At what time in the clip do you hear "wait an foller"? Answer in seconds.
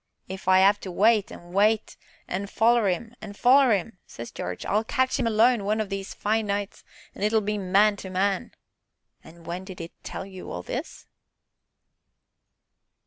1.53-2.89